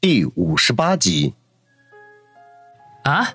[0.00, 1.34] 第五十八集。
[3.04, 3.34] 啊，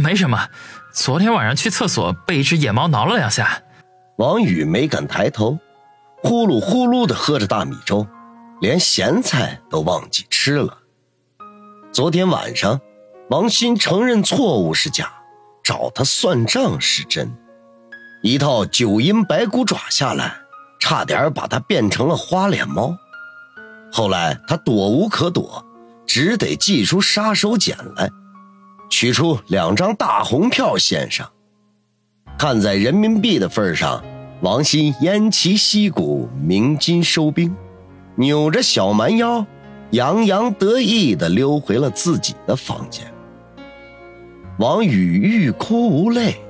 [0.00, 0.48] 没什么，
[0.94, 3.62] 昨天晚上去厕所被一只野猫挠了两下。
[4.16, 5.58] 王宇没敢抬头，
[6.22, 8.06] 呼噜呼噜的喝着大米粥，
[8.62, 10.78] 连咸菜都忘记吃了。
[11.92, 12.80] 昨天晚上，
[13.28, 15.12] 王鑫承认错误是假，
[15.62, 17.30] 找他算账是真，
[18.22, 20.32] 一套九阴白骨爪下来，
[20.80, 22.96] 差点把他变成了花脸猫。
[23.92, 25.62] 后来他躲无可躲。
[26.12, 28.10] 只得祭出杀手锏来，
[28.90, 31.30] 取出两张大红票献上。
[32.36, 34.02] 看在人民币的份上，
[34.40, 37.54] 王鑫偃旗息鼓，鸣金收兵，
[38.16, 39.46] 扭着小蛮腰，
[39.92, 43.06] 洋洋得意地溜回了自己的房间。
[44.58, 46.40] 王宇欲哭无泪，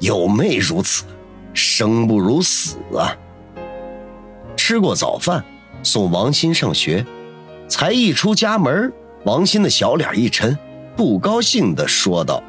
[0.00, 1.04] 有妹如此，
[1.52, 3.14] 生不如死啊！
[4.56, 5.44] 吃过早饭，
[5.84, 7.06] 送王鑫上学，
[7.68, 8.92] 才一出家门。
[9.24, 10.56] 王鑫的小脸一沉，
[10.94, 12.42] 不高兴的说道：“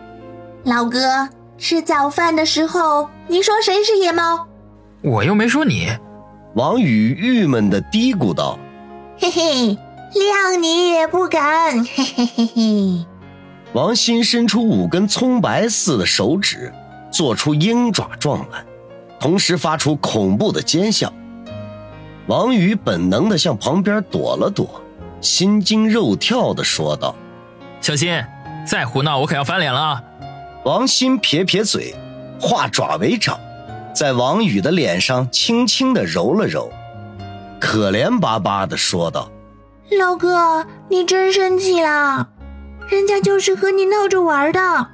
[0.66, 4.46] 老哥，吃早饭的时候，你说谁是野猫？
[5.02, 5.90] 我又没说你。”
[6.56, 8.58] 王宇郁闷的嘀咕道
[9.20, 9.78] ：“嘿嘿，
[10.14, 13.06] 谅你也不敢。”嘿嘿嘿嘿。
[13.74, 16.74] 王鑫伸出五根葱白似的手指，
[17.12, 18.64] 做出鹰爪状来，
[19.20, 21.12] 同时发出恐怖的尖笑。
[22.28, 24.82] 王宇本能的向旁边躲了躲。
[25.22, 27.16] 心惊肉跳的说道
[27.82, 28.24] ：“小心，
[28.68, 30.04] 再胡闹，我可要翻脸了。”
[30.66, 31.94] 王鑫撇撇嘴，
[32.40, 33.40] 化爪为爪，
[33.94, 36.72] 在王宇的脸上轻轻的揉了揉，
[37.60, 39.30] 可怜巴巴的说道
[40.00, 42.30] ：“老哥，你真生气啦？
[42.90, 44.88] 人家就是和你闹着玩的。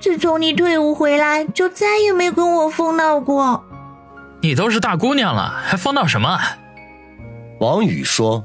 [0.00, 3.64] 自从你退伍回来，就再也没跟我疯闹过。
[4.42, 6.38] 你都是大姑娘了，还疯闹什么？”
[7.60, 8.44] 王宇说。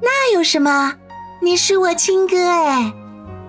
[0.00, 0.94] 那有什么？
[1.40, 2.92] 你是我亲哥哎！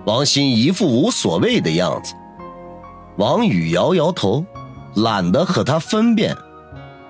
[0.06, 2.14] 王鑫一副无所谓的样子。
[3.16, 4.44] 王宇摇摇头，
[4.94, 6.36] 懒得和他分辨。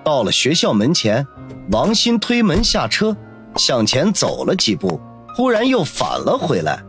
[0.03, 1.25] 到了学校门前，
[1.71, 3.15] 王鑫推门下车，
[3.55, 4.99] 向前走了几步，
[5.37, 6.83] 忽然又返了回来。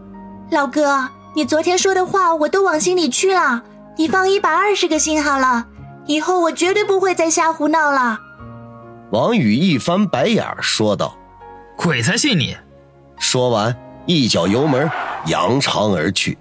[0.50, 3.62] 老哥，你昨天说的话我都往心里去了，
[3.96, 5.66] 你放一百二十个心好了，
[6.06, 8.18] 以后我绝对不会再瞎胡闹了。
[9.10, 11.14] 王宇一翻白眼说道。
[11.82, 12.56] 鬼才信你！
[13.18, 13.76] 说完，
[14.06, 14.88] 一脚油门，
[15.26, 16.38] 扬长而去。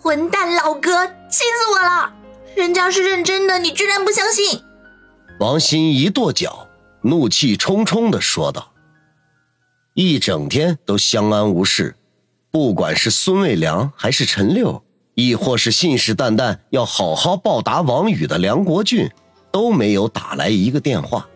[0.00, 2.10] 混蛋老哥，气死我了！
[2.56, 4.62] 人家是认真的，你居然不相信！
[5.38, 6.66] 王鑫一跺脚，
[7.02, 8.72] 怒气冲冲地说道
[9.92, 11.94] ：“一整天都相安无事，
[12.50, 14.82] 不管是孙卫良还是陈六，
[15.14, 19.10] 亦或是信誓旦旦要好好报答王宇的梁国俊，
[19.52, 21.28] 都没有打来一个电话。”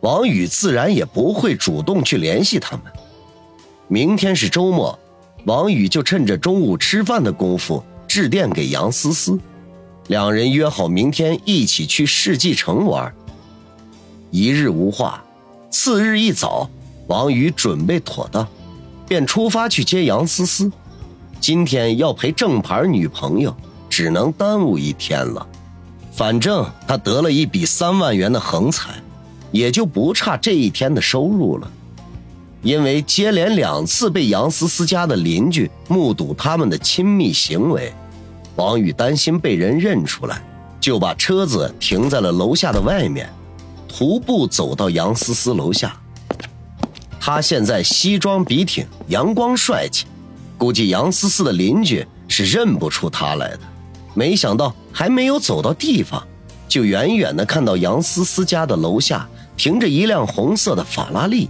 [0.00, 2.86] 王宇自然也不会主动去联系他们。
[3.88, 4.98] 明天是周末，
[5.44, 9.38] 王宇就趁着中午吃饭的功夫致电给杨思思，
[10.06, 13.12] 两人约好明天一起去世纪城玩。
[14.30, 15.22] 一日无话，
[15.70, 16.70] 次日一早，
[17.08, 18.46] 王宇准备妥当，
[19.08, 20.70] 便出发去接杨思思。
[21.40, 23.54] 今天要陪正牌女朋友，
[23.88, 25.46] 只能耽误一天了。
[26.12, 28.90] 反正他得了一笔三万元的横财。
[29.52, 31.70] 也就不差这一天的收入了，
[32.62, 37.92] 因为接连两次被杨思思家的邻居目睹他们的亲密行为，
[38.56, 40.42] 王宇担心被人认出来，
[40.80, 43.28] 就把车子停在了楼下的外面，
[43.88, 45.96] 徒步走到杨思思楼下。
[47.18, 50.06] 他现在西装笔挺，阳光帅气，
[50.56, 53.60] 估计杨思思的邻居是认不出他来的。
[54.14, 56.22] 没想到还没有走到地方，
[56.66, 59.28] 就远远的看到杨思思家的楼下。
[59.60, 61.46] 停着一辆红色的法拉利，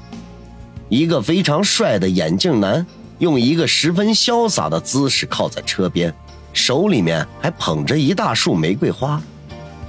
[0.89, 2.85] 一个非常帅的眼镜男
[3.21, 6.13] 用一个十分潇洒的姿势靠在车边，
[6.53, 9.23] 手里面还捧着一大束玫瑰花，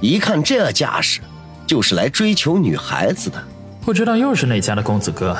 [0.00, 1.18] 一看这架势，
[1.66, 3.42] 就是来追求女孩子的。
[3.80, 5.36] 不知道又是哪家的公子哥？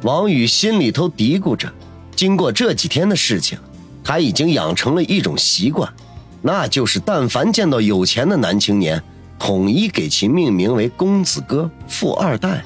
[0.00, 1.70] 王宇心里头嘀咕着。
[2.16, 3.58] 经过这几天的事情，
[4.02, 5.92] 他已经养成了一种习惯，
[6.40, 9.02] 那就是但凡见到有钱的男青年。
[9.40, 12.62] 统一给其命名为“公子哥”“富二代”，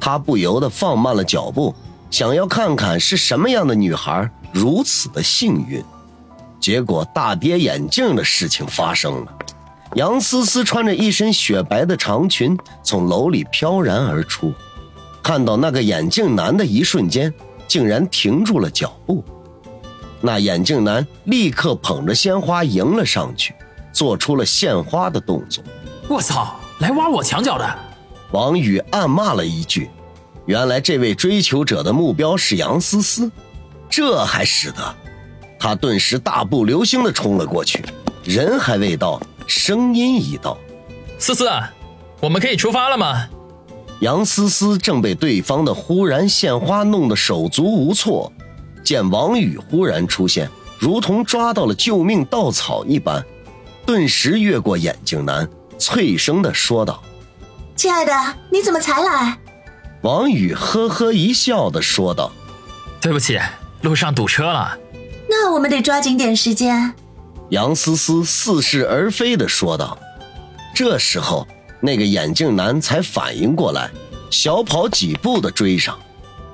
[0.00, 1.72] 他不由得放慢了脚步，
[2.10, 5.84] 想要看看是什么样的女孩如此的幸运。
[6.58, 9.32] 结果大跌眼镜的事情发生了，
[9.94, 14.52] 杨思思穿着一身雪白的长裙从楼里飘然而出，
[15.22, 17.32] 看到那个眼镜男的一瞬间，
[17.68, 19.22] 竟然停住了脚步。
[20.22, 23.54] 那眼镜男立刻捧着鲜花迎了上去。
[23.92, 25.62] 做出了献花的动作，
[26.08, 26.56] 我操！
[26.80, 27.78] 来挖我墙角的，
[28.32, 29.90] 王宇暗骂了一句。
[30.46, 33.30] 原来这位追求者的目标是杨思思，
[33.90, 34.94] 这还使得，
[35.58, 37.84] 他顿时大步流星的冲了过去，
[38.24, 40.56] 人还未到，声音已到
[41.18, 41.50] ：“思思，
[42.18, 43.28] 我们可以出发了吗？”
[44.00, 48.32] 杨思思正被对方的忽然献花弄得手足无措，
[48.82, 50.48] 见王宇忽然出现，
[50.78, 53.22] 如同抓到了救命稻草一般，
[53.86, 55.48] 顿时越过眼镜男，
[55.78, 57.02] 脆声的说道
[57.76, 58.12] ：“亲爱的，
[58.50, 59.38] 你怎么才来？”
[60.02, 62.32] 王宇呵呵一笑的说道
[63.00, 63.38] ：“对不起。”
[63.82, 64.76] 路上堵车了，
[65.26, 66.92] 那我们得抓紧点时间。
[67.48, 69.98] 杨思思似是而非的说道。
[70.74, 71.48] 这时候，
[71.80, 73.90] 那个眼镜男才反应过来，
[74.28, 75.98] 小跑几步的追上。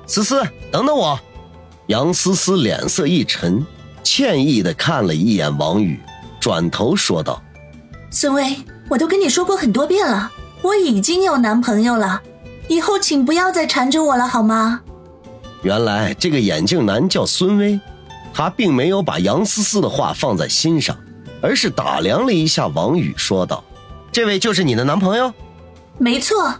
[0.05, 0.41] 思思，
[0.71, 1.19] 等等我！
[1.87, 3.65] 杨思思脸色一沉，
[4.03, 5.99] 歉意的看了一眼王宇，
[6.47, 7.43] 转头说道
[8.09, 8.55] ：“孙威，
[8.87, 12.21] 我都跟你说过很多遍了，我已经有男朋友了，
[12.69, 14.79] 以后请不要再缠着我了，好吗？”
[15.61, 17.77] 原来这个眼镜男叫孙威，
[18.33, 20.97] 他并没有把杨思思的话放在心上，
[21.41, 23.61] 而是打量了一下王宇，说道
[24.09, 25.33] ：“这位就是你的男朋友
[25.99, 26.55] ？”“没错。”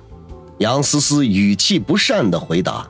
[0.60, 2.86] 杨思思语气不善的回答。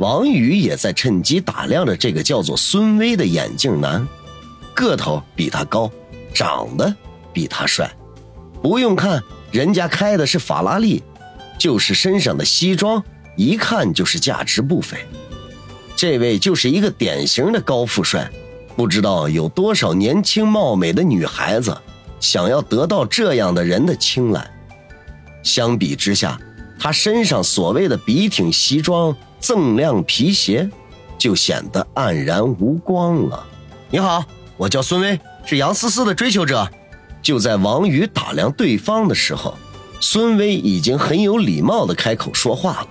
[0.00, 4.04] 王宇也在趁机打量着这个叫做孙威的眼镜男，
[4.74, 5.88] 个头比他高，
[6.32, 6.94] 长得
[7.32, 7.90] 比他帅，
[8.62, 11.02] 不用看，人家开的是法拉利，
[11.58, 13.02] 就是身上的西装。
[13.36, 14.98] 一看就是价值不菲，
[15.96, 18.30] 这位就是一个典型的高富帅，
[18.76, 21.74] 不知道有多少年轻貌美的女孩子
[22.18, 24.46] 想要得到这样的人的青睐。
[25.42, 26.38] 相比之下，
[26.78, 30.68] 他身上所谓的笔挺西装、锃亮皮鞋，
[31.16, 33.46] 就显得黯然无光了。
[33.88, 34.22] 你好，
[34.58, 35.18] 我叫孙威，
[35.50, 36.70] 是杨思思的追求者。
[37.20, 39.58] 就在王宇打量对方的时候，
[40.00, 42.88] 孙威已经很有礼貌的开口说话了。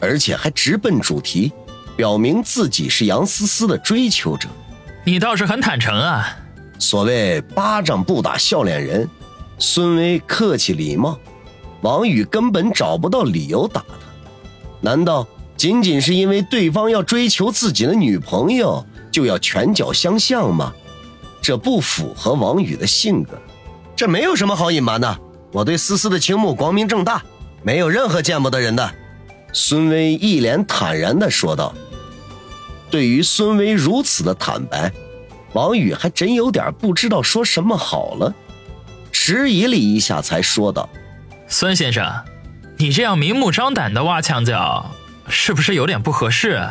[0.00, 1.52] 而且还直奔主题，
[1.98, 4.48] 表明自己是杨思思的追求者。
[5.04, 6.26] 你倒是很坦诚啊！
[6.78, 9.06] 所谓巴掌不打笑脸人，
[9.58, 11.18] 孙威客气礼貌，
[11.82, 13.96] 王宇根本找不到理由打他。
[14.80, 20.72] 难道仅仅是因为对方要追求自己的女朋友，就要拳脚相向吗？
[21.50, 23.32] 这不符合王宇的性格。
[23.96, 25.18] 这没有什么好隐瞒的，
[25.50, 27.20] 我对思思的倾慕光明正大，
[27.64, 28.88] 没有任何见不得人的。
[29.52, 31.74] 孙威一脸坦然的说道
[32.88, 34.92] ：“对于孙威如此的坦白，
[35.52, 38.32] 王宇还真有点不知道说什么好了，
[39.10, 40.88] 迟疑了一下，才说道
[41.48, 42.08] ：‘孙先生，
[42.76, 44.88] 你这样明目张胆的挖墙脚，
[45.28, 46.64] 是不是有点不合适？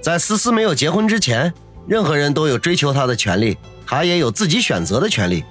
[0.00, 1.52] 在思思没有结婚之前，
[1.86, 3.58] 任何人都有追求她的权利，
[3.94, 5.44] 她也有自己选择的权利。’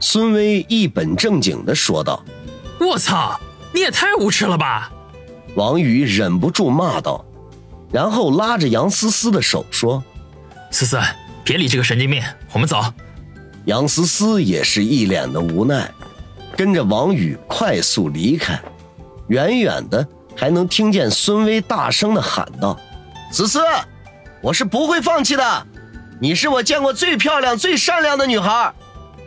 [0.00, 2.22] 孙威一本正经地说道
[2.78, 3.40] ：‘我操，
[3.72, 4.92] 你也太无耻了吧！’”
[5.56, 7.24] 王宇忍不住骂道，
[7.90, 10.04] 然后拉着杨思思的手说
[10.70, 11.00] ：“思思，
[11.42, 12.80] 别理这个神经病，我们走。”
[13.64, 15.90] 杨思思也是一脸的无奈，
[16.56, 18.60] 跟着王宇快速离开。
[19.28, 20.06] 远远的
[20.36, 22.78] 还能听见孙威大声的喊道
[23.32, 23.60] ：“思思，
[24.40, 25.66] 我是不会放弃的，
[26.20, 28.72] 你是我见过最漂亮、最善良的女孩，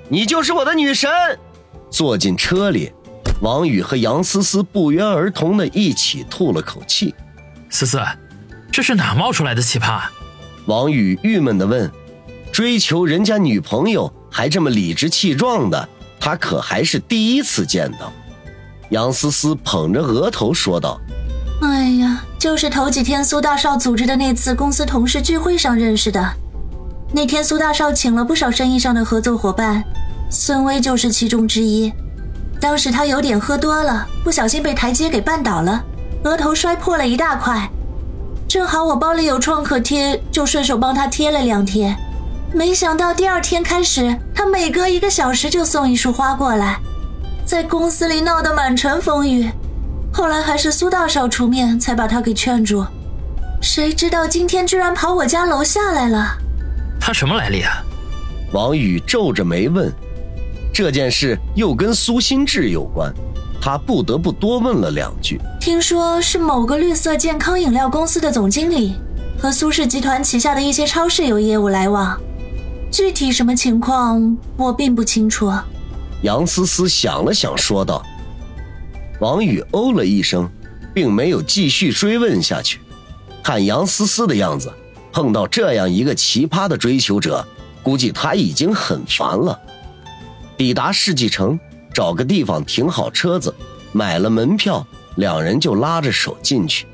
[0.10, 1.10] 你就是我的女神。”
[1.90, 2.92] 坐进车里。
[3.42, 7.16] 王宇和杨思思不约而同的一起吐了口气。
[7.72, 8.00] 思思，
[8.72, 10.02] 这是哪冒出来的奇葩？
[10.68, 11.92] 王宇郁闷的问。
[12.52, 15.90] 追求人家女朋友还这么理直气壮的，
[16.20, 18.14] 他可还是第一次见到。
[18.90, 21.00] 杨思思捧着额头说道
[21.64, 26.32] ：“哎呀，就是头几天苏大少组织的那次公司同事聚会上认识的。
[27.14, 29.84] 那天苏大少请了不少生意上的合作伙伴，
[30.30, 31.92] 孙威就是其中之一。”
[32.62, 35.84] 当时他有点喝多了，不小心被台阶给绊倒了，
[36.24, 37.68] 额头摔破了一大块。
[38.48, 41.96] 正好我包里有创可贴，就顺手帮他贴了两贴。
[42.54, 46.80] 没想到第二天开始，他每隔一个小时就送一束花过来，
[47.46, 49.50] 在公司里闹得满城风雨。
[50.14, 52.86] 后来还是苏大少出面才把他给劝住。
[53.62, 56.38] 谁知道今天居然跑我家楼下来了？
[57.02, 57.84] 他什么来历啊？
[58.54, 59.92] 王宇皱着眉问。
[60.72, 63.14] 这件事又跟苏心志有关，
[63.60, 65.42] 他不得不多问了两句。
[65.60, 68.96] 听说是某个绿色健康饮料公司的总经理，
[69.38, 72.18] 和苏氏集团旗下的一些超市有业务来往，
[72.92, 75.52] 具体什么情况我并不清楚。
[76.22, 78.02] 杨思思想了想，说道。
[79.20, 80.50] 王宇哦了一声，
[80.94, 82.80] 并没有继续追问下去。
[83.44, 84.72] 看杨思思的样子，
[85.12, 87.46] 碰到这样一个奇葩的追求者，
[87.84, 89.60] 估计他已经很烦了。
[90.58, 91.60] 抵达世纪城，
[91.94, 93.54] 找个地方停好车子，
[93.92, 96.86] 买了门票，两人就拉着手进去。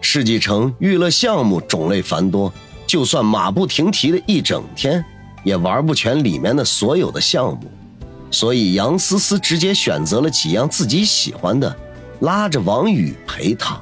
[0.00, 2.52] 世纪城娱乐项目种类繁多，
[2.86, 5.04] 就算马不停蹄的一整天，
[5.44, 7.70] 也玩不全里面的所有的项目。
[8.30, 11.74] 所以杨思思直接选择了几样自己喜欢的，
[12.20, 13.80] 拉着王宇陪她。